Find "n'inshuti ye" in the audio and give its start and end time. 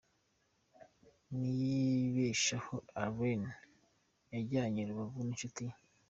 5.23-5.73